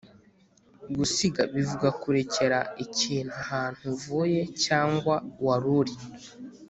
[0.97, 5.93] gusiga bivuga kurekera ikintu ahantu uvuye cyangwa wari uri.